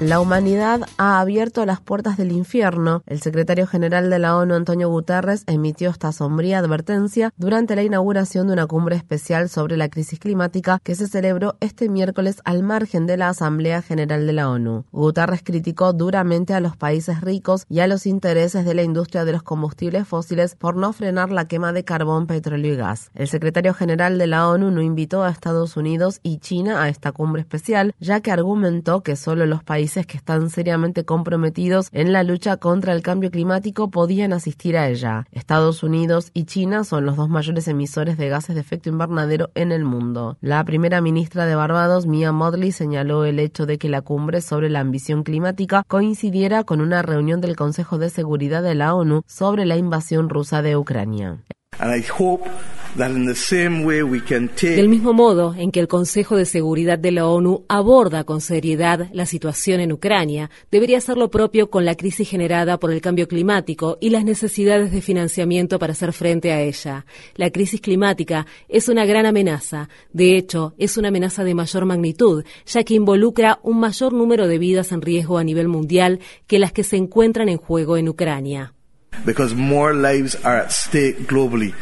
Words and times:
La 0.00 0.20
humanidad 0.20 0.82
ha 0.96 1.18
abierto 1.18 1.66
las 1.66 1.80
puertas 1.80 2.16
del 2.16 2.30
infierno. 2.30 3.02
El 3.06 3.20
secretario 3.20 3.66
general 3.66 4.10
de 4.10 4.20
la 4.20 4.36
ONU, 4.36 4.54
Antonio 4.54 4.88
Guterres, 4.88 5.42
emitió 5.48 5.90
esta 5.90 6.12
sombría 6.12 6.60
advertencia 6.60 7.32
durante 7.36 7.74
la 7.74 7.82
inauguración 7.82 8.46
de 8.46 8.52
una 8.52 8.68
cumbre 8.68 8.94
especial 8.94 9.48
sobre 9.48 9.76
la 9.76 9.88
crisis 9.88 10.20
climática 10.20 10.78
que 10.84 10.94
se 10.94 11.08
celebró 11.08 11.56
este 11.58 11.88
miércoles 11.88 12.40
al 12.44 12.62
margen 12.62 13.08
de 13.08 13.16
la 13.16 13.30
Asamblea 13.30 13.82
General 13.82 14.24
de 14.24 14.32
la 14.32 14.48
ONU. 14.48 14.84
Guterres 14.92 15.42
criticó 15.42 15.92
duramente 15.92 16.54
a 16.54 16.60
los 16.60 16.76
países 16.76 17.20
ricos 17.20 17.66
y 17.68 17.80
a 17.80 17.88
los 17.88 18.06
intereses 18.06 18.64
de 18.64 18.74
la 18.74 18.84
industria 18.84 19.24
de 19.24 19.32
los 19.32 19.42
combustibles 19.42 20.06
fósiles 20.06 20.54
por 20.54 20.76
no 20.76 20.92
frenar 20.92 21.32
la 21.32 21.48
quema 21.48 21.72
de 21.72 21.82
carbón, 21.82 22.28
petróleo 22.28 22.72
y 22.72 22.76
gas. 22.76 23.10
El 23.16 23.26
secretario 23.26 23.74
general 23.74 24.16
de 24.16 24.28
la 24.28 24.48
ONU 24.48 24.70
no 24.70 24.80
invitó 24.80 25.24
a 25.24 25.30
Estados 25.30 25.76
Unidos 25.76 26.20
y 26.22 26.38
China 26.38 26.84
a 26.84 26.88
esta 26.88 27.10
cumbre 27.10 27.40
especial, 27.40 27.96
ya 27.98 28.20
que 28.20 28.30
argumentó 28.30 29.02
que 29.02 29.16
solo 29.16 29.44
los 29.44 29.64
países 29.64 29.87
que 29.88 30.16
están 30.16 30.50
seriamente 30.50 31.04
comprometidos 31.04 31.88
en 31.92 32.12
la 32.12 32.22
lucha 32.22 32.58
contra 32.58 32.92
el 32.92 33.02
cambio 33.02 33.30
climático 33.30 33.90
podían 33.90 34.32
asistir 34.32 34.76
a 34.76 34.88
ella. 34.88 35.26
Estados 35.32 35.82
Unidos 35.82 36.30
y 36.34 36.44
China 36.44 36.84
son 36.84 37.06
los 37.06 37.16
dos 37.16 37.28
mayores 37.28 37.66
emisores 37.68 38.18
de 38.18 38.28
gases 38.28 38.54
de 38.54 38.60
efecto 38.60 38.90
invernadero 38.90 39.50
en 39.54 39.72
el 39.72 39.84
mundo. 39.84 40.36
La 40.40 40.62
primera 40.64 41.00
ministra 41.00 41.46
de 41.46 41.54
Barbados, 41.54 42.06
Mia 42.06 42.32
Modley, 42.32 42.72
señaló 42.72 43.24
el 43.24 43.38
hecho 43.38 43.66
de 43.66 43.78
que 43.78 43.88
la 43.88 44.02
cumbre 44.02 44.40
sobre 44.40 44.68
la 44.68 44.80
ambición 44.80 45.22
climática 45.22 45.82
coincidiera 45.88 46.64
con 46.64 46.80
una 46.80 47.02
reunión 47.02 47.40
del 47.40 47.56
Consejo 47.56 47.98
de 47.98 48.10
Seguridad 48.10 48.62
de 48.62 48.74
la 48.74 48.94
ONU 48.94 49.22
sobre 49.26 49.64
la 49.64 49.76
invasión 49.76 50.28
rusa 50.28 50.62
de 50.62 50.76
Ucrania. 50.76 51.42
Del 54.74 54.88
mismo 54.88 55.12
modo 55.12 55.54
en 55.54 55.70
que 55.70 55.78
el 55.78 55.86
Consejo 55.86 56.36
de 56.36 56.44
Seguridad 56.44 56.98
de 56.98 57.12
la 57.12 57.28
ONU 57.28 57.64
aborda 57.68 58.24
con 58.24 58.40
seriedad 58.40 59.08
la 59.12 59.26
situación 59.26 59.80
en 59.80 59.92
Ucrania, 59.92 60.50
debería 60.70 60.98
hacer 60.98 61.16
lo 61.16 61.30
propio 61.30 61.70
con 61.70 61.84
la 61.84 61.94
crisis 61.94 62.28
generada 62.28 62.78
por 62.78 62.90
el 62.90 63.00
cambio 63.00 63.28
climático 63.28 63.98
y 64.00 64.10
las 64.10 64.24
necesidades 64.24 64.90
de 64.90 65.02
financiamiento 65.02 65.78
para 65.78 65.92
hacer 65.92 66.12
frente 66.12 66.50
a 66.50 66.60
ella. 66.60 67.06
La 67.36 67.50
crisis 67.50 67.80
climática 67.80 68.46
es 68.68 68.88
una 68.88 69.04
gran 69.04 69.26
amenaza. 69.26 69.88
De 70.12 70.36
hecho, 70.36 70.74
es 70.78 70.96
una 70.96 71.08
amenaza 71.08 71.44
de 71.44 71.54
mayor 71.54 71.84
magnitud, 71.84 72.44
ya 72.66 72.82
que 72.82 72.94
involucra 72.94 73.60
un 73.62 73.78
mayor 73.78 74.12
número 74.12 74.48
de 74.48 74.58
vidas 74.58 74.90
en 74.92 75.02
riesgo 75.02 75.38
a 75.38 75.44
nivel 75.44 75.68
mundial 75.68 76.20
que 76.46 76.58
las 76.58 76.72
que 76.72 76.82
se 76.82 76.96
encuentran 76.96 77.48
en 77.48 77.58
juego 77.58 77.96
en 77.96 78.08
Ucrania. 78.08 78.74
Because 79.24 79.54
more 79.54 79.94
lives 79.94 80.34
are 80.36 80.56
at 80.56 80.72
stake 80.72 81.18
globally 81.20 81.74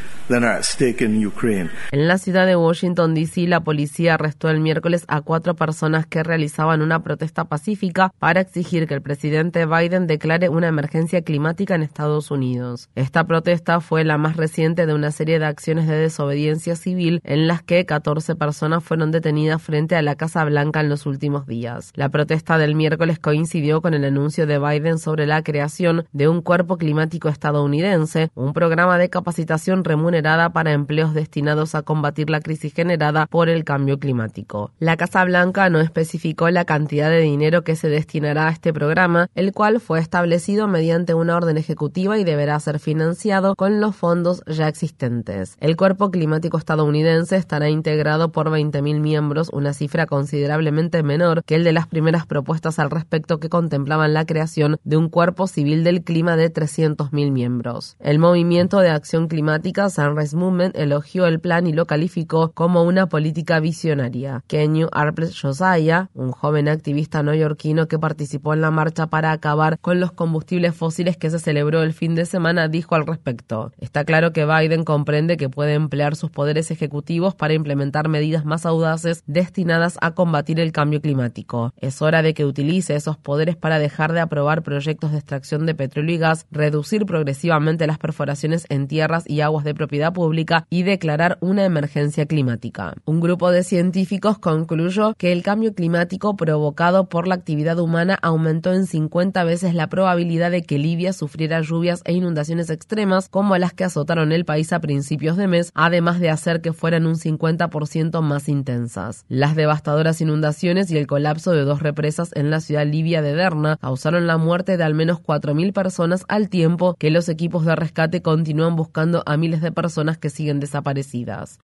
en 1.93 2.09
la 2.09 2.19
ciudad 2.19 2.47
de 2.47 2.57
Washington, 2.57 3.15
D.C., 3.15 3.47
la 3.47 3.61
policía 3.61 4.15
arrestó 4.15 4.51
el 4.51 4.59
miércoles 4.59 5.05
a 5.07 5.21
cuatro 5.21 5.55
personas 5.55 6.05
que 6.05 6.25
realizaban 6.25 6.83
una 6.83 7.05
protesta 7.05 7.45
pacífica 7.45 8.13
para 8.19 8.41
exigir 8.41 8.89
que 8.89 8.95
el 8.95 9.03
presidente 9.03 9.67
Biden 9.67 10.09
declare 10.09 10.49
una 10.49 10.67
emergencia 10.67 11.23
climática 11.23 11.77
en 11.77 11.85
Estados 11.85 12.33
Unidos. 12.33 12.89
Esta 12.97 13.25
protesta 13.25 13.81
fue 13.81 14.03
la 14.03 14.19
más 14.19 14.37
reciente 14.37 14.87
de 14.87 14.95
una 14.95 15.13
serie 15.13 15.39
de 15.39 15.47
acciones 15.47 15.87
de 15.87 15.95
desobediencia 15.95 16.75
civil 16.75 17.21
en 17.23 17.47
las 17.47 17.63
que 17.63 17.87
14 17.87 18.35
personas 18.35 18.83
fueron 18.83 19.13
detenidas 19.13 19.63
frente 19.63 19.95
a 19.95 20.03
la 20.03 20.17
Casa 20.17 20.45
Blanca 20.45 20.81
en 20.81 20.89
los 20.89 21.07
últimos 21.07 21.47
días. 21.47 21.93
La 21.95 22.09
protesta 22.09 22.59
del 22.59 22.75
miércoles 22.75 23.21
coincidió 23.21 23.81
con 23.81 23.95
el 23.95 24.05
anuncio 24.05 24.49
de 24.49 24.59
Biden 24.59 24.99
sobre 24.99 25.25
la 25.25 25.45
creación 25.45 26.05
de 26.13 26.27
un 26.27 26.43
cuerpo 26.43 26.79
climático 26.79 27.29
estadounidense, 27.29 28.31
un 28.35 28.53
programa 28.53 28.99
de 28.99 29.09
capacitación 29.09 29.85
remunerada 29.85 30.16
para 30.53 30.73
empleos 30.73 31.15
destinados 31.15 31.75
a 31.75 31.83
combatir 31.83 32.31
la 32.31 32.41
crisis 32.41 32.73
generada 32.73 33.27
por 33.27 33.49
el 33.49 33.65
cambio 33.65 33.99
climático. 33.99 34.71
La 34.79 34.97
Casa 34.97 35.25
Blanca 35.25 35.69
no 35.69 35.81
especificó 35.81 36.49
la 36.51 36.65
cantidad 36.65 37.11
de 37.11 37.21
dinero 37.21 37.63
que 37.63 37.77
se 37.77 37.89
destinará 37.89 38.49
a 38.49 38.51
este 38.51 38.73
programa, 38.73 39.29
el 39.35 39.53
cual 39.53 39.81
fue 39.81 40.01
establecido 40.01 40.69
mediante 40.69 41.13
una 41.15 41.37
orden 41.37 41.59
ejecutiva 41.59 42.19
y 42.19 42.25
deberá 42.25 42.59
ser 42.61 42.79
financiado 42.79 43.55
con 43.57 43.81
los 43.81 43.95
fondos 43.95 44.43
ya 44.47 44.69
existentes. 44.69 45.57
El 45.61 45.77
cuerpo 45.77 46.11
climático 46.11 46.57
estadounidense 46.57 47.37
estará 47.37 47.69
integrado 47.69 48.33
por 48.33 48.51
20.000 48.51 49.01
miembros, 49.01 49.51
una 49.53 49.75
cifra 49.75 50.07
considerablemente 50.07 51.03
menor 51.03 51.43
que 51.45 51.57
el 51.57 51.65
de 51.65 51.73
las 51.73 51.87
primeras 51.87 52.27
propuestas 52.27 52.79
al 52.79 52.91
respecto 52.91 53.39
que 53.39 53.51
contemplaban 53.51 54.15
la 54.15 54.25
creación 54.25 54.79
de 54.85 54.97
un 54.97 55.11
cuerpo 55.11 55.47
civil 55.47 55.85
del 55.85 56.03
clima 56.03 56.37
de 56.37 56.53
300.000 56.53 57.31
miembros. 57.31 57.97
El 58.01 58.19
movimiento 58.19 58.79
de 58.79 58.91
acción 58.91 59.29
climática 59.29 59.91
se 59.91 60.06
Sunrise 60.07 60.37
Movement 60.37 60.77
elogió 60.77 61.27
el 61.27 61.41
plan 61.41 61.67
y 61.67 61.73
lo 61.73 61.87
calificó 61.87 62.53
como 62.53 62.85
una 62.85 63.09
política 63.09 63.59
visionaria. 63.59 64.45
Kenyu 64.47 64.87
Arples 64.93 65.41
Josiah, 65.41 66.11
un 66.15 66.31
joven 66.31 66.69
activista 66.69 67.25
neoyorquino 67.25 67.89
que 67.89 67.99
participó 67.99 68.55
en 68.55 68.61
la 68.61 68.71
marcha 68.71 69.09
para 69.09 69.33
acabar 69.33 69.81
con 69.81 69.99
los 69.99 70.13
combustibles 70.13 70.77
fósiles 70.77 71.17
que 71.17 71.29
se 71.31 71.41
celebró 71.41 71.83
el 71.83 71.93
fin 71.93 72.15
de 72.15 72.25
semana, 72.25 72.69
dijo 72.69 72.95
al 72.95 73.05
respecto. 73.05 73.73
Está 73.79 74.05
claro 74.05 74.33
que 74.33 74.47
Biden 74.47 74.85
comprende 74.85 75.37
que 75.37 75.49
puede 75.49 75.75
emplear 75.75 76.15
sus 76.15 76.31
poderes 76.31 76.71
ejecutivos 76.71 77.35
para 77.35 77.55
implementar 77.55 78.09
medidas 78.09 78.45
más 78.45 78.65
audaces 78.65 79.25
destinadas 79.27 79.99
a 80.01 80.13
combatir 80.13 80.61
el 80.61 80.71
cambio 80.71 81.01
climático. 81.01 81.73
Es 81.79 82.01
hora 82.01 82.23
de 82.23 82.33
que 82.33 82.45
utilice 82.45 82.95
esos 82.95 83.17
poderes 83.17 83.57
para 83.57 83.81
dejar 83.81 84.13
de 84.13 84.21
aprobar 84.21 84.63
proyectos 84.63 85.11
de 85.11 85.19
extracción 85.19 85.67
de 85.67 85.75
petróleo 85.75 86.15
y 86.15 86.19
gas, 86.19 86.47
reducir 86.53 87.07
progresivamente 87.07 87.89
las 87.89 87.99
perforaciones 87.99 88.67
en 88.69 88.87
tierras 88.87 89.29
y 89.29 89.41
aguas 89.41 89.65
de 89.65 89.75
propiedad 89.75 89.96
pública 90.13 90.67
y 90.71 90.83
declarar 90.83 91.39
una 91.41 91.65
emergencia 91.65 92.27
climática. 92.27 92.95
Un 93.05 93.21
grupo 93.21 93.51
de 93.51 93.63
científicos 93.63 94.39
concluyó 94.39 95.15
que 95.15 95.33
el 95.33 95.43
cambio 95.43 95.75
climático 95.75 96.37
provocado 96.37 97.09
por 97.09 97.27
la 97.27 97.35
actividad 97.35 97.79
humana 97.79 98.19
aumentó 98.23 98.73
en 98.73 98.87
50 98.87 99.43
veces 99.45 99.75
la 99.75 99.89
probabilidad 99.89 100.51
de 100.51 100.63
que 100.63 100.79
Libia 100.79 101.13
sufriera 101.13 101.61
lluvias 101.61 102.03
e 102.05 102.13
inundaciones 102.13 102.71
extremas 102.71 103.29
como 103.29 103.57
las 103.57 103.73
que 103.73 103.85
azotaron 103.85 104.33
el 104.33 104.45
país 104.45 104.73
a 104.73 104.81
principios 104.81 105.37
de 105.37 105.49
mes, 105.49 105.73
además 105.75 106.21
de 106.21 106.31
hacer 106.31 106.61
que 106.61 106.73
fueran 106.73 107.07
un 107.07 107.17
50% 107.17 108.21
más 108.21 108.49
intensas. 108.49 109.25
Las 109.29 109.57
devastadoras 109.57 110.21
inundaciones 110.21 110.91
y 110.91 110.99
el 110.99 111.07
colapso 111.07 111.53
de 111.53 111.63
dos 111.63 111.83
represas 111.83 112.31
en 112.35 112.51
la 112.51 112.61
ciudad 112.61 112.87
libia 112.87 113.23
de 113.23 113.35
Derna 113.35 113.79
causaron 113.81 114.27
la 114.27 114.37
muerte 114.37 114.77
de 114.77 114.85
al 114.85 114.95
menos 114.95 115.23
4.000 115.23 115.73
personas 115.73 116.25
al 116.29 116.49
tiempo 116.49 116.95
que 116.99 117.11
los 117.11 117.29
equipos 117.29 117.65
de 117.65 117.77
rescate 117.77 118.23
continúan 118.23 118.77
buscando 118.77 119.23
a 119.27 119.37
miles 119.37 119.61
de 119.61 119.73
personas 119.73 119.86
personas 119.87 120.19
que 120.19 120.31
siguen 120.31 120.59
desaparecidas. 120.59 121.61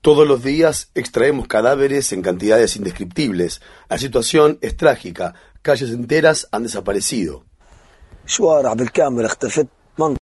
Todos 0.00 0.28
los 0.28 0.44
días 0.44 0.90
extraemos 0.94 1.48
cadáveres 1.48 2.12
en 2.12 2.22
cantidades 2.22 2.76
indescriptibles. 2.76 3.60
La 3.88 3.98
situación 3.98 4.58
es 4.60 4.76
trágica. 4.76 5.34
Calles 5.62 5.90
enteras 5.90 6.46
han 6.52 6.62
desaparecido. 6.62 7.44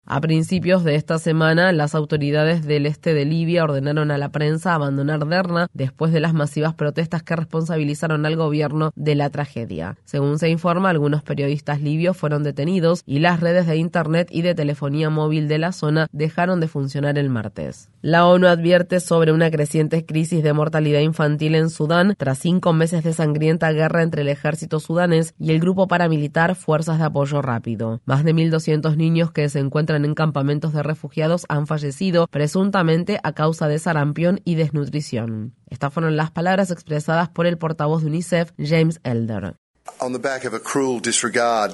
A 0.09 0.21
principios 0.21 0.85
de 0.85 0.95
esta 0.95 1.19
semana, 1.19 1.73
las 1.73 1.93
autoridades 1.93 2.65
del 2.65 2.85
este 2.85 3.13
de 3.13 3.25
Libia 3.25 3.65
ordenaron 3.65 4.09
a 4.09 4.17
la 4.17 4.29
prensa 4.29 4.73
abandonar 4.73 5.27
Derna 5.27 5.67
después 5.73 6.13
de 6.13 6.21
las 6.21 6.33
masivas 6.33 6.73
protestas 6.75 7.23
que 7.23 7.35
responsabilizaron 7.35 8.25
al 8.25 8.37
gobierno 8.37 8.93
de 8.95 9.15
la 9.15 9.29
tragedia. 9.31 9.97
Según 10.05 10.39
se 10.39 10.47
informa, 10.47 10.91
algunos 10.91 11.23
periodistas 11.23 11.81
libios 11.81 12.15
fueron 12.15 12.43
detenidos 12.43 13.03
y 13.05 13.19
las 13.19 13.41
redes 13.41 13.67
de 13.67 13.75
Internet 13.75 14.29
y 14.31 14.43
de 14.43 14.55
telefonía 14.55 15.09
móvil 15.09 15.49
de 15.49 15.57
la 15.57 15.73
zona 15.73 16.07
dejaron 16.13 16.61
de 16.61 16.69
funcionar 16.69 17.17
el 17.17 17.29
martes. 17.29 17.89
La 18.01 18.25
ONU 18.27 18.47
advierte 18.47 19.01
sobre 19.01 19.33
una 19.33 19.51
creciente 19.51 20.05
crisis 20.05 20.41
de 20.41 20.53
mortalidad 20.53 21.01
infantil 21.01 21.53
en 21.55 21.69
Sudán 21.69 22.15
tras 22.17 22.37
cinco 22.37 22.71
meses 22.71 23.03
de 23.03 23.11
sangrienta 23.11 23.73
guerra 23.73 24.03
entre 24.03 24.21
el 24.21 24.29
ejército 24.29 24.79
sudanés 24.79 25.33
y 25.37 25.51
el 25.51 25.59
grupo 25.59 25.89
paramilitar 25.89 26.55
Fuerzas 26.55 26.97
de 26.97 27.03
Apoyo 27.03 27.41
Rápido. 27.41 27.99
Más 28.05 28.23
de 28.23 28.33
1.200 28.33 28.95
niños 28.95 29.31
que 29.31 29.49
se 29.49 29.59
encuentran 29.59 29.96
en 30.05 30.15
campamentos 30.15 30.73
de 30.73 30.83
refugiados 30.83 31.45
han 31.49 31.67
fallecido 31.67 32.27
presuntamente 32.27 33.19
a 33.23 33.33
causa 33.33 33.67
de 33.67 33.79
sarampión 33.79 34.41
y 34.43 34.55
desnutrición. 34.55 35.55
Estas 35.69 35.93
fueron 35.93 36.17
las 36.17 36.31
palabras 36.31 36.71
expresadas 36.71 37.29
por 37.29 37.45
el 37.45 37.57
portavoz 37.57 38.01
de 38.01 38.07
UNICEF, 38.07 38.51
James 38.57 38.99
Elder. 39.03 39.55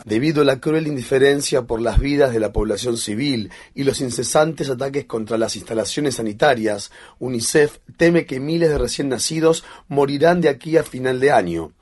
Debido 0.06 0.42
a 0.42 0.46
la 0.46 0.60
cruel 0.60 0.88
indiferencia 0.88 1.64
por 1.64 1.82
las 1.82 2.00
vidas 2.00 2.32
de 2.32 2.40
la 2.40 2.54
población 2.54 2.98
civil 2.98 3.52
y 3.74 3.84
los 3.84 4.02
incesantes 4.02 4.70
ataques 4.70 5.06
contra 5.06 5.38
las 5.38 5.56
instalaciones 5.56 6.16
sanitarias, 6.16 6.92
UNICEF 7.20 7.80
teme 7.98 8.26
que 8.26 8.40
miles 8.40 8.70
de 8.70 8.78
recién 8.78 9.10
nacidos 9.10 9.64
morirán 9.88 10.42
de 10.42 10.50
aquí 10.50 10.78
a 10.78 10.84
final 10.84 11.20
de 11.20 11.32
año. 11.32 11.74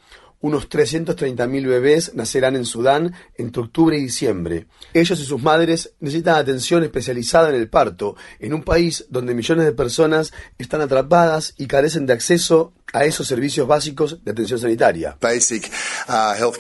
Unos 0.42 0.70
330.000 0.70 1.68
bebés 1.68 2.16
nacerán 2.16 2.56
en 2.56 2.66
Sudán 2.66 3.14
entre 3.38 3.62
octubre 3.62 3.98
y 3.98 4.02
diciembre. 4.02 4.66
Ellos 4.94 5.20
y 5.20 5.26
sus 5.26 5.42
madres 5.42 5.94
necesitan 6.00 6.36
atención 6.36 6.84
especializada 6.84 7.50
en 7.50 7.56
el 7.56 7.70
parto, 7.70 8.16
en 8.40 8.54
un 8.54 8.64
país 8.64 9.06
donde 9.10 9.36
millones 9.36 9.66
de 9.66 9.72
personas 9.72 10.34
están 10.58 10.82
atrapadas 10.82 11.54
y 11.58 11.68
carecen 11.68 12.06
de 12.08 12.14
acceso 12.14 12.74
a 12.94 13.06
esos 13.06 13.28
servicios 13.28 13.68
básicos 13.68 14.24
de 14.24 14.32
atención 14.32 14.60
sanitaria. 14.60 15.18
Uh, 15.22 16.52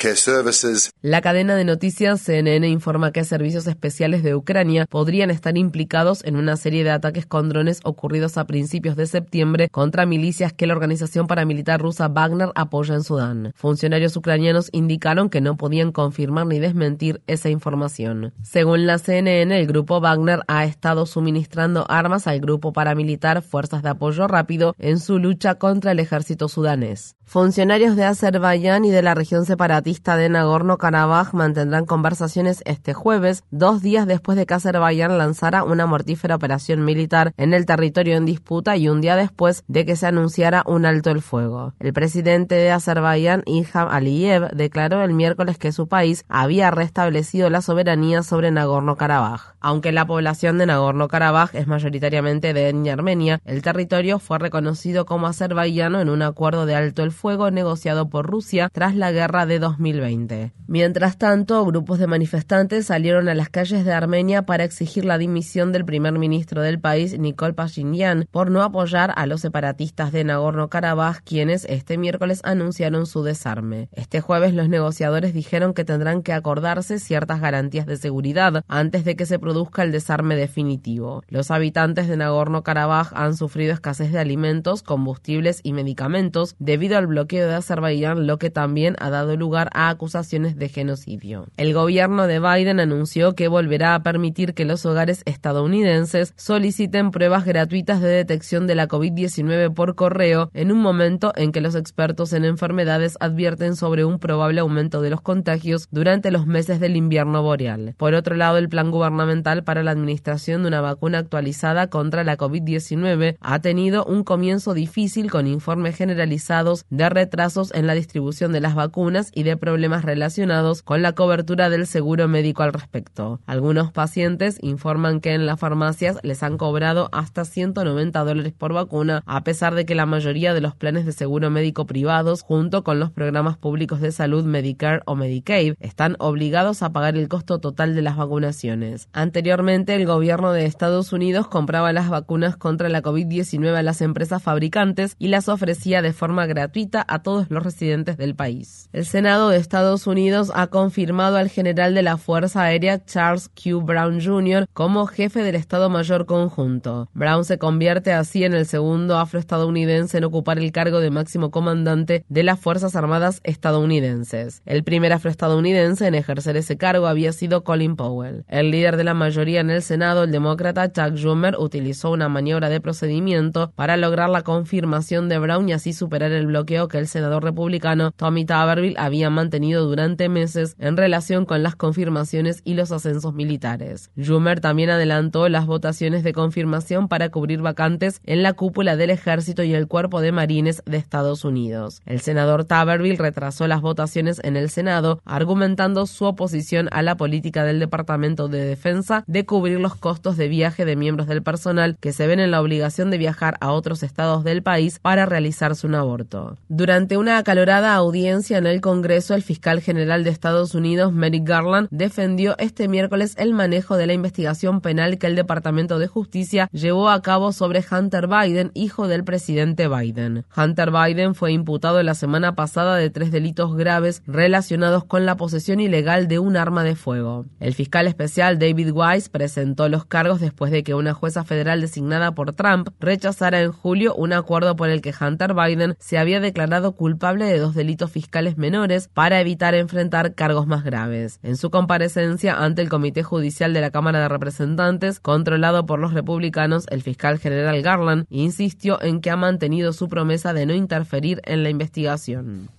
La 1.01 1.21
cadena 1.21 1.55
de 1.55 1.65
noticias 1.65 2.21
CNN 2.21 2.67
informa 2.67 3.11
que 3.11 3.23
servicios 3.23 3.67
especiales 3.67 4.23
de 4.23 4.35
Ucrania 4.35 4.85
podrían 4.87 5.29
estar 5.31 5.57
implicados 5.57 6.23
en 6.23 6.35
una 6.35 6.57
serie 6.57 6.83
de 6.83 6.91
ataques 6.91 7.25
con 7.25 7.49
drones 7.49 7.79
ocurridos 7.83 8.37
a 8.37 8.45
principios 8.45 8.95
de 8.95 9.07
septiembre 9.07 9.69
contra 9.69 10.05
milicias 10.05 10.53
que 10.53 10.67
la 10.67 10.73
organización 10.73 11.27
paramilitar 11.27 11.81
rusa 11.81 12.07
Wagner 12.07 12.49
apoya 12.55 12.95
en 12.95 13.03
Sudán. 13.03 13.53
Funcionarios 13.55 14.15
ucranianos 14.15 14.69
indicaron 14.71 15.29
que 15.29 15.41
no 15.41 15.57
podían 15.57 15.91
confirmar 15.91 16.47
ni 16.47 16.59
desmentir 16.59 17.21
esa 17.27 17.49
información. 17.49 18.33
Según 18.43 18.87
la 18.87 18.97
CNN, 18.97 19.59
el 19.59 19.67
grupo 19.67 19.99
Wagner 19.99 20.41
ha 20.47 20.65
estado 20.65 21.05
suministrando 21.05 21.85
armas 21.89 22.27
al 22.27 22.39
grupo 22.39 22.73
paramilitar 22.73 23.41
Fuerzas 23.41 23.83
de 23.83 23.89
Apoyo 23.89 24.27
Rápido 24.27 24.75
en 24.77 24.99
su 24.99 25.19
lucha 25.19 25.55
contra 25.55 25.91
el 25.91 25.99
ejército 25.99 26.20
sudanés. 26.47 27.15
Funcionarios 27.31 27.95
de 27.95 28.03
Azerbaiyán 28.03 28.83
y 28.83 28.91
de 28.91 29.01
la 29.01 29.15
región 29.15 29.45
separatista 29.45 30.17
de 30.17 30.27
Nagorno-Karabaj 30.27 31.31
mantendrán 31.31 31.85
conversaciones 31.85 32.61
este 32.65 32.93
jueves, 32.93 33.45
dos 33.51 33.81
días 33.81 34.05
después 34.05 34.37
de 34.37 34.45
que 34.45 34.53
Azerbaiyán 34.53 35.17
lanzara 35.17 35.63
una 35.63 35.85
mortífera 35.85 36.35
operación 36.35 36.83
militar 36.83 37.31
en 37.37 37.53
el 37.53 37.65
territorio 37.65 38.17
en 38.17 38.25
disputa 38.25 38.75
y 38.75 38.89
un 38.89 38.99
día 38.99 39.15
después 39.15 39.63
de 39.69 39.85
que 39.85 39.95
se 39.95 40.07
anunciara 40.07 40.63
un 40.67 40.85
alto 40.85 41.09
el 41.09 41.21
fuego. 41.21 41.73
El 41.79 41.93
presidente 41.93 42.55
de 42.55 42.69
Azerbaiyán, 42.69 43.43
Ilham 43.45 43.87
Aliyev, 43.89 44.49
declaró 44.49 45.01
el 45.01 45.13
miércoles 45.13 45.57
que 45.57 45.71
su 45.71 45.87
país 45.87 46.25
había 46.27 46.69
restablecido 46.69 47.49
la 47.49 47.61
soberanía 47.61 48.23
sobre 48.23 48.51
Nagorno-Karabaj. 48.51 49.53
Aunque 49.61 49.93
la 49.93 50.05
población 50.05 50.57
de 50.57 50.65
Nagorno-Karabaj 50.65 51.55
es 51.55 51.65
mayoritariamente 51.65 52.53
de 52.53 52.67
etnia 52.67 52.91
armenia, 52.91 53.39
el 53.45 53.61
territorio 53.61 54.19
fue 54.19 54.37
reconocido 54.37 55.05
como 55.05 55.27
azerbaiyano 55.27 56.01
en 56.01 56.09
un 56.09 56.23
acuerdo 56.23 56.65
de 56.65 56.75
alto 56.75 57.03
el 57.03 57.11
fuego 57.11 57.20
negociado 57.51 58.09
por 58.09 58.25
Rusia 58.25 58.69
tras 58.73 58.95
la 58.95 59.11
guerra 59.11 59.45
de 59.45 59.59
2020. 59.59 60.53
Mientras 60.67 61.17
tanto, 61.17 61.63
grupos 61.65 61.99
de 61.99 62.07
manifestantes 62.07 62.87
salieron 62.87 63.29
a 63.29 63.35
las 63.35 63.49
calles 63.49 63.85
de 63.85 63.93
Armenia 63.93 64.43
para 64.43 64.63
exigir 64.63 65.05
la 65.05 65.17
dimisión 65.17 65.71
del 65.71 65.85
primer 65.85 66.17
ministro 66.17 66.61
del 66.61 66.79
país, 66.79 67.19
Nikol 67.19 67.53
Pashinyan, 67.53 68.25
por 68.31 68.49
no 68.49 68.63
apoyar 68.63 69.13
a 69.15 69.25
los 69.25 69.41
separatistas 69.41 70.11
de 70.11 70.23
Nagorno-Karabaj, 70.23 71.21
quienes 71.23 71.65
este 71.65 71.97
miércoles 71.97 72.41
anunciaron 72.43 73.05
su 73.05 73.21
desarme. 73.21 73.89
Este 73.91 74.21
jueves 74.21 74.53
los 74.53 74.69
negociadores 74.69 75.33
dijeron 75.33 75.73
que 75.73 75.85
tendrán 75.85 76.23
que 76.23 76.33
acordarse 76.33 76.99
ciertas 76.99 77.39
garantías 77.41 77.85
de 77.85 77.97
seguridad 77.97 78.63
antes 78.67 79.05
de 79.05 79.15
que 79.15 79.25
se 79.25 79.39
produzca 79.39 79.83
el 79.83 79.91
desarme 79.91 80.35
definitivo. 80.35 81.21
Los 81.27 81.51
habitantes 81.51 82.07
de 82.07 82.17
Nagorno-Karabaj 82.17 83.11
han 83.13 83.35
sufrido 83.35 83.73
escasez 83.73 84.11
de 84.11 84.19
alimentos, 84.19 84.83
combustibles 84.83 85.59
y 85.63 85.73
medicamentos 85.73 86.55
debido 86.59 86.97
al 86.97 87.10
bloqueo 87.11 87.47
de 87.47 87.55
Azerbaiyán, 87.55 88.25
lo 88.25 88.39
que 88.39 88.49
también 88.49 88.95
ha 88.99 89.09
dado 89.09 89.37
lugar 89.37 89.69
a 89.73 89.89
acusaciones 89.89 90.55
de 90.55 90.67
genocidio. 90.67 91.45
El 91.57 91.73
gobierno 91.73 92.27
de 92.27 92.39
Biden 92.39 92.79
anunció 92.79 93.35
que 93.35 93.47
volverá 93.47 93.95
a 93.95 94.03
permitir 94.03 94.53
que 94.53 94.65
los 94.65 94.85
hogares 94.85 95.21
estadounidenses 95.25 96.33
soliciten 96.35 97.11
pruebas 97.11 97.45
gratuitas 97.45 98.01
de 98.01 98.09
detección 98.09 98.67
de 98.67 98.75
la 98.75 98.87
COVID-19 98.87 99.73
por 99.73 99.95
correo 99.95 100.49
en 100.53 100.71
un 100.71 100.79
momento 100.79 101.31
en 101.35 101.51
que 101.51 101.61
los 101.61 101.75
expertos 101.75 102.33
en 102.33 102.45
enfermedades 102.45 103.17
advierten 103.19 103.75
sobre 103.75 104.05
un 104.05 104.19
probable 104.19 104.61
aumento 104.61 105.01
de 105.01 105.09
los 105.09 105.21
contagios 105.21 105.87
durante 105.91 106.31
los 106.31 106.47
meses 106.47 106.79
del 106.79 106.95
invierno 106.95 107.43
boreal. 107.43 107.93
Por 107.97 108.13
otro 108.13 108.35
lado, 108.35 108.57
el 108.57 108.69
plan 108.69 108.91
gubernamental 108.91 109.63
para 109.63 109.83
la 109.83 109.91
administración 109.91 110.63
de 110.63 110.69
una 110.69 110.81
vacuna 110.81 111.19
actualizada 111.19 111.87
contra 111.87 112.23
la 112.23 112.37
COVID-19 112.37 113.37
ha 113.39 113.59
tenido 113.59 114.05
un 114.05 114.23
comienzo 114.23 114.73
difícil 114.73 115.29
con 115.29 115.47
informes 115.47 115.95
generalizados 115.95 116.85
de 116.91 117.09
retrasos 117.09 117.73
en 117.73 117.87
la 117.87 117.93
distribución 117.93 118.51
de 118.51 118.59
las 118.59 118.75
vacunas 118.75 119.31
y 119.33 119.43
de 119.43 119.57
problemas 119.57 120.05
relacionados 120.05 120.83
con 120.83 121.01
la 121.01 121.13
cobertura 121.13 121.69
del 121.69 121.87
seguro 121.87 122.27
médico 122.27 122.63
al 122.63 122.73
respecto. 122.73 123.39
Algunos 123.47 123.91
pacientes 123.91 124.57
informan 124.61 125.21
que 125.21 125.33
en 125.33 125.45
las 125.45 125.59
farmacias 125.59 126.17
les 126.21 126.43
han 126.43 126.57
cobrado 126.57 127.09
hasta 127.13 127.45
190 127.45 128.23
dólares 128.23 128.53
por 128.55 128.73
vacuna, 128.73 129.23
a 129.25 129.43
pesar 129.43 129.73
de 129.73 129.85
que 129.85 129.95
la 129.95 130.05
mayoría 130.05 130.53
de 130.53 130.61
los 130.61 130.75
planes 130.75 131.05
de 131.05 131.13
seguro 131.13 131.49
médico 131.49 131.85
privados, 131.85 132.41
junto 132.41 132.83
con 132.83 132.99
los 132.99 133.09
programas 133.09 133.57
públicos 133.57 134.01
de 134.01 134.11
salud 134.11 134.43
Medicare 134.43 135.01
o 135.05 135.15
Medicaid, 135.15 135.75
están 135.79 136.17
obligados 136.19 136.83
a 136.83 136.91
pagar 136.91 137.15
el 137.15 137.29
costo 137.29 137.59
total 137.59 137.95
de 137.95 138.01
las 138.01 138.17
vacunaciones. 138.17 139.07
Anteriormente, 139.13 139.95
el 139.95 140.05
gobierno 140.05 140.51
de 140.51 140.65
Estados 140.65 141.13
Unidos 141.13 141.47
compraba 141.47 141.93
las 141.93 142.09
vacunas 142.09 142.57
contra 142.57 142.89
la 142.89 143.01
COVID-19 143.01 143.75
a 143.75 143.81
las 143.81 144.01
empresas 144.01 144.43
fabricantes 144.43 145.15
y 145.17 145.29
las 145.29 145.47
ofrecía 145.47 146.01
de 146.01 146.11
forma 146.11 146.45
gratuita 146.47 146.80
a 147.07 147.21
todos 147.21 147.47
los 147.49 147.63
residentes 147.63 148.17
del 148.17 148.35
país. 148.35 148.89
El 148.91 149.05
Senado 149.05 149.49
de 149.49 149.57
Estados 149.57 150.07
Unidos 150.07 150.51
ha 150.55 150.67
confirmado 150.67 151.37
al 151.37 151.49
general 151.49 151.93
de 151.93 152.01
la 152.01 152.17
Fuerza 152.17 152.63
Aérea 152.63 153.05
Charles 153.05 153.49
Q. 153.49 153.81
Brown 153.81 154.19
Jr. 154.19 154.67
como 154.73 155.05
jefe 155.05 155.43
del 155.43 155.55
Estado 155.55 155.89
Mayor 155.89 156.25
Conjunto. 156.25 157.09
Brown 157.13 157.45
se 157.45 157.59
convierte 157.59 158.13
así 158.13 158.43
en 158.43 158.53
el 158.53 158.65
segundo 158.65 159.17
afroestadounidense 159.17 160.17
en 160.17 160.23
ocupar 160.23 160.57
el 160.57 160.71
cargo 160.71 160.99
de 160.99 161.11
máximo 161.11 161.51
comandante 161.51 162.25
de 162.29 162.43
las 162.43 162.59
Fuerzas 162.59 162.95
Armadas 162.95 163.41
estadounidenses. 163.43 164.63
El 164.65 164.83
primer 164.83 165.13
afroestadounidense 165.13 166.07
en 166.07 166.15
ejercer 166.15 166.57
ese 166.57 166.77
cargo 166.77 167.05
había 167.05 167.31
sido 167.31 167.63
Colin 167.63 167.95
Powell. 167.95 168.43
El 168.47 168.71
líder 168.71 168.97
de 168.97 169.03
la 169.03 169.13
mayoría 169.13 169.61
en 169.61 169.69
el 169.69 169.83
Senado, 169.83 170.23
el 170.23 170.31
demócrata 170.31 170.91
Chuck 170.91 171.15
Schumer, 171.15 171.57
utilizó 171.57 172.09
una 172.09 172.29
maniobra 172.29 172.69
de 172.69 172.81
procedimiento 172.81 173.71
para 173.75 173.97
lograr 173.97 174.29
la 174.29 174.41
confirmación 174.41 175.29
de 175.29 175.37
Brown 175.37 175.69
y 175.69 175.73
así 175.73 175.93
superar 175.93 176.31
el 176.31 176.47
bloqueo 176.47 176.70
que 176.71 176.97
el 176.97 177.07
senador 177.07 177.43
republicano 177.43 178.11
Tommy 178.11 178.45
Taberville 178.45 178.95
había 178.97 179.29
mantenido 179.29 179.85
durante 179.85 180.29
meses 180.29 180.75
en 180.79 180.95
relación 180.95 181.45
con 181.45 181.63
las 181.63 181.75
confirmaciones 181.75 182.61
y 182.63 182.75
los 182.75 182.91
ascensos 182.91 183.33
militares. 183.33 184.09
Schumer 184.17 184.61
también 184.61 184.89
adelantó 184.89 185.49
las 185.49 185.65
votaciones 185.65 186.23
de 186.23 186.31
confirmación 186.31 187.09
para 187.09 187.29
cubrir 187.29 187.61
vacantes 187.61 188.21
en 188.23 188.41
la 188.41 188.53
cúpula 188.53 188.95
del 188.95 189.09
ejército 189.09 189.63
y 189.63 189.73
el 189.73 189.87
cuerpo 189.87 190.21
de 190.21 190.31
marines 190.31 190.81
de 190.85 190.97
Estados 190.97 191.43
Unidos. 191.43 192.01
El 192.05 192.21
senador 192.21 192.63
Taberville 192.63 193.17
retrasó 193.17 193.67
las 193.67 193.81
votaciones 193.81 194.39
en 194.43 194.55
el 194.55 194.69
Senado, 194.69 195.19
argumentando 195.25 196.05
su 196.05 196.25
oposición 196.25 196.87
a 196.91 197.01
la 197.01 197.17
política 197.17 197.65
del 197.65 197.79
Departamento 197.79 198.47
de 198.47 198.63
Defensa 198.63 199.23
de 199.27 199.45
cubrir 199.45 199.79
los 199.79 199.95
costos 199.95 200.37
de 200.37 200.47
viaje 200.47 200.85
de 200.85 200.95
miembros 200.95 201.27
del 201.27 201.43
personal 201.43 201.97
que 201.99 202.13
se 202.13 202.27
ven 202.27 202.39
en 202.39 202.51
la 202.51 202.61
obligación 202.61 203.11
de 203.11 203.17
viajar 203.17 203.57
a 203.59 203.71
otros 203.71 204.03
estados 204.03 204.43
del 204.43 204.63
país 204.63 204.99
para 204.99 205.25
realizar 205.25 205.71
un 205.83 205.95
aborto. 205.95 206.57
Durante 206.73 207.17
una 207.17 207.37
acalorada 207.37 207.93
audiencia 207.95 208.57
en 208.57 208.65
el 208.65 208.79
Congreso, 208.79 209.33
el 209.33 209.41
fiscal 209.41 209.81
general 209.81 210.23
de 210.23 210.29
Estados 210.29 210.73
Unidos, 210.73 211.11
Merrick 211.11 211.45
Garland, 211.45 211.89
defendió 211.91 212.55
este 212.59 212.87
miércoles 212.87 213.35
el 213.37 213.53
manejo 213.53 213.97
de 213.97 214.07
la 214.07 214.13
investigación 214.13 214.79
penal 214.79 215.17
que 215.17 215.27
el 215.27 215.35
Departamento 215.35 215.99
de 215.99 216.07
Justicia 216.07 216.69
llevó 216.71 217.09
a 217.09 217.21
cabo 217.21 217.51
sobre 217.51 217.83
Hunter 217.83 218.27
Biden, 218.27 218.71
hijo 218.73 219.09
del 219.09 219.25
presidente 219.25 219.89
Biden. 219.89 220.45
Hunter 220.55 220.91
Biden 220.91 221.35
fue 221.35 221.51
imputado 221.51 222.01
la 222.03 222.13
semana 222.13 222.55
pasada 222.55 222.95
de 222.95 223.09
tres 223.09 223.33
delitos 223.33 223.75
graves 223.75 224.23
relacionados 224.25 225.03
con 225.03 225.25
la 225.25 225.35
posesión 225.35 225.81
ilegal 225.81 226.29
de 226.29 226.39
un 226.39 226.55
arma 226.55 226.85
de 226.85 226.95
fuego. 226.95 227.47
El 227.59 227.73
fiscal 227.73 228.07
especial 228.07 228.59
David 228.59 228.93
Weiss 228.93 229.27
presentó 229.27 229.89
los 229.89 230.05
cargos 230.05 230.39
después 230.39 230.71
de 230.71 230.83
que 230.83 230.93
una 230.93 231.13
jueza 231.13 231.43
federal 231.43 231.81
designada 231.81 232.31
por 232.31 232.53
Trump 232.53 232.91
rechazara 233.01 233.59
en 233.59 233.73
julio 233.73 234.15
un 234.15 234.31
acuerdo 234.31 234.77
por 234.77 234.89
el 234.89 235.01
que 235.01 235.13
Hunter 235.19 235.53
Biden 235.53 235.97
se 235.99 236.17
había 236.17 236.39
declarado 236.39 236.60
culpable 236.93 237.45
de 237.45 237.59
dos 237.59 237.75
delitos 237.75 238.11
fiscales 238.11 238.57
menores 238.57 239.07
para 239.07 239.39
evitar 239.39 239.75
enfrentar 239.75 240.35
cargos 240.35 240.67
más 240.67 240.83
graves. 240.83 241.39
En 241.43 241.57
su 241.57 241.69
comparecencia 241.69 242.55
ante 242.55 242.81
el 242.81 242.89
Comité 242.89 243.23
Judicial 243.23 243.73
de 243.73 243.81
la 243.81 243.91
Cámara 243.91 244.19
de 244.19 244.27
Representantes, 244.27 245.19
controlado 245.19 245.85
por 245.85 245.99
los 245.99 246.13
republicanos, 246.13 246.85
el 246.89 247.01
fiscal 247.01 247.39
general 247.39 247.81
Garland 247.81 248.25
insistió 248.29 249.01
en 249.01 249.21
que 249.21 249.29
ha 249.29 249.35
mantenido 249.35 249.93
su 249.93 250.09
promesa 250.09 250.53
de 250.53 250.65
no 250.65 250.73
interferir 250.73 251.41
en 251.45 251.63
la 251.63 251.69
investigación. 251.69 252.69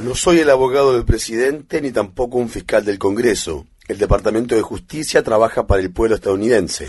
No 0.00 0.14
soy 0.14 0.38
el 0.38 0.50
abogado 0.50 0.94
del 0.94 1.04
presidente 1.04 1.80
ni 1.82 1.92
tampoco 1.92 2.38
un 2.38 2.48
fiscal 2.48 2.84
del 2.84 2.98
Congreso. 2.98 3.66
El 3.86 3.98
Departamento 3.98 4.54
de 4.54 4.62
Justicia 4.62 5.22
trabaja 5.22 5.66
para 5.66 5.82
el 5.82 5.92
pueblo 5.92 6.16
estadounidense. 6.16 6.88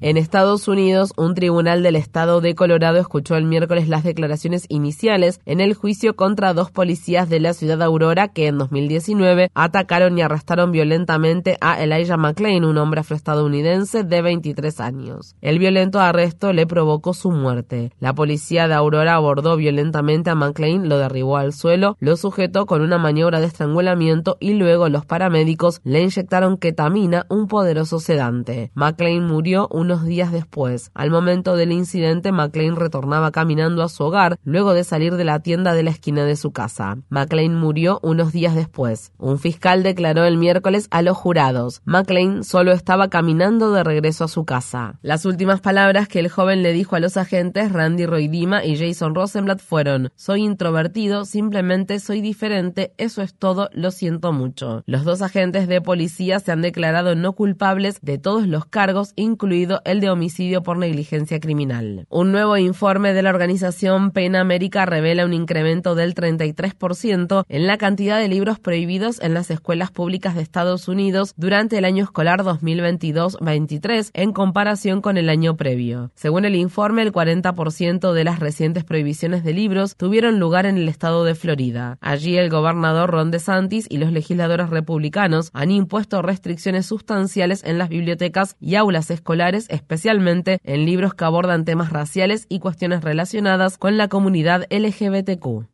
En 0.00 0.16
Estados 0.16 0.68
Unidos, 0.68 1.12
un 1.16 1.34
tribunal 1.34 1.82
del 1.82 1.96
estado 1.96 2.40
de 2.40 2.54
Colorado 2.54 2.98
escuchó 2.98 3.34
el 3.34 3.46
miércoles 3.46 3.88
las 3.88 4.04
declaraciones 4.04 4.64
iniciales 4.68 5.40
en 5.44 5.60
el 5.60 5.74
juicio 5.74 6.14
contra 6.14 6.54
dos 6.54 6.70
policías 6.70 7.28
de 7.28 7.40
la 7.40 7.52
ciudad 7.52 7.78
de 7.78 7.84
Aurora 7.84 8.28
que 8.28 8.46
en 8.46 8.58
2019 8.58 9.50
atacaron 9.54 10.16
y 10.16 10.22
arrestaron 10.22 10.70
violentamente 10.70 11.56
a 11.60 11.82
Elijah 11.82 12.16
McClain, 12.16 12.64
un 12.64 12.78
hombre 12.78 13.00
afroestadounidense 13.00 14.04
de 14.04 14.22
23 14.22 14.78
años. 14.78 15.34
El 15.40 15.58
violento 15.58 15.98
arresto 15.98 16.52
le 16.52 16.64
provocó 16.64 17.12
su 17.12 17.32
muerte. 17.32 17.90
La 17.98 18.14
policía 18.14 18.68
de 18.68 18.74
Aurora 18.74 19.16
abordó 19.16 19.56
violentamente 19.56 20.30
a 20.30 20.36
McClain, 20.36 20.88
lo 20.88 20.98
derribó 20.98 21.38
al 21.38 21.52
suelo, 21.52 21.96
lo 21.98 22.16
sujetó 22.16 22.66
con 22.66 22.82
una 22.82 22.98
maniobra 22.98 23.40
de 23.40 23.46
estrangulamiento 23.48 24.36
y 24.38 24.54
luego 24.54 24.88
los 24.88 25.04
paramédicos 25.06 25.80
le 25.82 26.02
inyectaron 26.02 26.56
ketamina, 26.56 27.26
un 27.28 27.48
poderoso 27.48 27.98
sedante. 27.98 28.70
McClain 28.74 29.26
murió 29.26 29.66
un 29.72 29.87
unos 29.88 30.04
días 30.04 30.32
después. 30.32 30.90
Al 30.92 31.10
momento 31.10 31.56
del 31.56 31.72
incidente, 31.72 32.30
McLean 32.30 32.76
retornaba 32.76 33.30
caminando 33.30 33.82
a 33.82 33.88
su 33.88 34.04
hogar 34.04 34.38
luego 34.44 34.74
de 34.74 34.84
salir 34.84 35.14
de 35.16 35.24
la 35.24 35.40
tienda 35.40 35.72
de 35.72 35.82
la 35.82 35.88
esquina 35.88 36.26
de 36.26 36.36
su 36.36 36.52
casa. 36.52 36.98
McLean 37.08 37.54
murió 37.54 38.00
unos 38.02 38.30
días 38.30 38.54
después. 38.54 39.12
Un 39.16 39.38
fiscal 39.38 39.82
declaró 39.82 40.24
el 40.24 40.36
miércoles 40.36 40.88
a 40.90 41.00
los 41.00 41.16
jurados. 41.16 41.80
McLean 41.86 42.44
solo 42.44 42.72
estaba 42.72 43.08
caminando 43.08 43.72
de 43.72 43.82
regreso 43.82 44.24
a 44.24 44.28
su 44.28 44.44
casa. 44.44 44.98
Las 45.00 45.24
últimas 45.24 45.62
palabras 45.62 46.06
que 46.06 46.18
el 46.18 46.28
joven 46.28 46.62
le 46.62 46.74
dijo 46.74 46.94
a 46.94 47.00
los 47.00 47.16
agentes 47.16 47.72
Randy 47.72 48.04
Roydima 48.04 48.62
y 48.62 48.76
Jason 48.76 49.14
Rosenblatt 49.14 49.60
fueron: 49.60 50.10
Soy 50.16 50.44
introvertido, 50.44 51.24
simplemente 51.24 51.98
soy 51.98 52.20
diferente, 52.20 52.92
eso 52.98 53.22
es 53.22 53.34
todo, 53.34 53.70
lo 53.72 53.90
siento 53.90 54.32
mucho. 54.32 54.82
Los 54.84 55.04
dos 55.04 55.22
agentes 55.22 55.66
de 55.66 55.80
policía 55.80 56.40
se 56.40 56.52
han 56.52 56.60
declarado 56.60 57.14
no 57.14 57.32
culpables 57.32 58.00
de 58.02 58.18
todos 58.18 58.46
los 58.46 58.66
cargos, 58.66 59.14
incluido 59.16 59.77
el 59.84 60.00
de 60.00 60.10
homicidio 60.10 60.62
por 60.62 60.78
negligencia 60.78 61.40
criminal. 61.40 62.06
Un 62.08 62.32
nuevo 62.32 62.56
informe 62.56 63.12
de 63.12 63.22
la 63.22 63.30
organización 63.30 64.10
PEN 64.10 64.36
América 64.36 64.86
revela 64.86 65.24
un 65.24 65.32
incremento 65.32 65.94
del 65.94 66.14
33% 66.14 67.44
en 67.48 67.66
la 67.66 67.78
cantidad 67.78 68.18
de 68.18 68.28
libros 68.28 68.58
prohibidos 68.58 69.20
en 69.20 69.34
las 69.34 69.50
escuelas 69.50 69.90
públicas 69.90 70.34
de 70.34 70.42
Estados 70.42 70.88
Unidos 70.88 71.34
durante 71.36 71.78
el 71.78 71.84
año 71.84 72.04
escolar 72.04 72.42
2022-23 72.42 74.10
en 74.14 74.32
comparación 74.32 75.00
con 75.00 75.16
el 75.16 75.28
año 75.28 75.56
previo. 75.56 76.10
Según 76.14 76.44
el 76.44 76.54
informe, 76.54 77.02
el 77.02 77.12
40% 77.12 78.12
de 78.12 78.24
las 78.24 78.40
recientes 78.40 78.84
prohibiciones 78.84 79.44
de 79.44 79.52
libros 79.52 79.96
tuvieron 79.96 80.38
lugar 80.38 80.66
en 80.66 80.76
el 80.76 80.88
estado 80.88 81.24
de 81.24 81.34
Florida. 81.34 81.98
Allí 82.00 82.36
el 82.36 82.50
gobernador 82.50 83.10
Ron 83.10 83.30
DeSantis 83.30 83.86
y 83.88 83.98
los 83.98 84.12
legisladores 84.12 84.70
republicanos 84.70 85.50
han 85.52 85.70
impuesto 85.70 86.22
restricciones 86.22 86.86
sustanciales 86.86 87.64
en 87.64 87.78
las 87.78 87.88
bibliotecas 87.88 88.56
y 88.60 88.74
aulas 88.74 89.10
escolares 89.10 89.67
especialmente 89.68 90.58
en 90.64 90.84
libros 90.84 91.14
que 91.14 91.24
abordan 91.24 91.64
temas 91.64 91.90
raciales 91.90 92.46
y 92.48 92.58
cuestiones 92.58 93.02
relacionadas 93.02 93.78
con 93.78 93.96
la 93.96 94.08
comunidad 94.08 94.66
LGBTQ. 94.70 95.68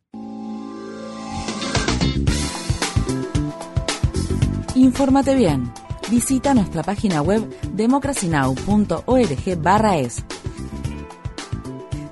Infórmate 4.75 5.35
bien. 5.35 5.71
Visita 6.11 6.53
nuestra 6.53 6.83
página 6.83 7.21
web 7.21 7.41
democracynow.org/es. 7.73 10.23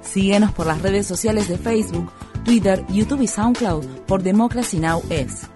Síguenos 0.01 0.51
por 0.51 0.67
las 0.67 0.81
redes 0.81 1.05
sociales 1.05 1.47
de 1.47 1.57
Facebook, 1.57 2.11
Twitter, 2.45 2.83
YouTube 2.89 3.21
y 3.21 3.27
SoundCloud 3.27 3.85
por 4.07 4.23
Democracy 4.23 4.79
Now! 4.79 5.03
es. 5.09 5.52